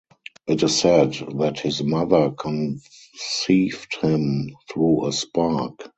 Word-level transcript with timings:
It 0.47 0.63
is 0.63 0.79
said 0.79 1.13
that 1.37 1.59
his 1.59 1.83
mother 1.83 2.31
conceived 2.31 3.97
him 4.01 4.49
through 4.67 5.05
a 5.05 5.13
spark. 5.13 5.79